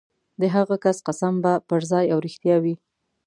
[0.41, 2.75] د هغه کس قسم به پرځای او رښتیا وي.